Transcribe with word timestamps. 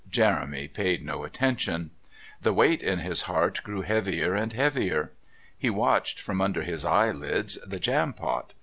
Jeremy 0.09 0.67
paid 0.67 1.05
no 1.05 1.23
attention. 1.23 1.91
The 2.41 2.53
weight 2.53 2.81
in 2.81 2.97
his 3.01 3.21
heart 3.29 3.61
grew 3.61 3.81
heavier 3.81 4.33
and 4.33 4.51
heavier. 4.51 5.11
He 5.55 5.69
watched, 5.69 6.19
from 6.19 6.41
under 6.41 6.63
his 6.63 6.83
eyelids, 6.83 7.59
the 7.67 7.79
Jampot. 7.79 8.55